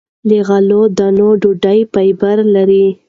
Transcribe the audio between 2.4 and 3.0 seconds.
لري.